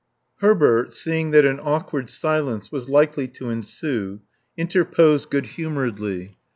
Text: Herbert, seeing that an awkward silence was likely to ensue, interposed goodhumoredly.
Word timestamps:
Herbert, 0.37 0.93
seeing 0.93 1.29
that 1.29 1.45
an 1.45 1.59
awkward 1.61 2.09
silence 2.09 2.71
was 2.71 2.89
likely 2.89 3.27
to 3.37 3.51
ensue, 3.51 4.21
interposed 4.57 5.29
goodhumoredly. 5.29 6.37